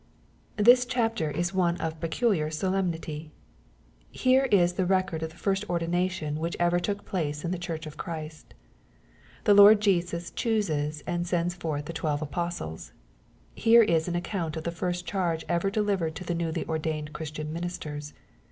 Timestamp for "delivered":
15.69-16.15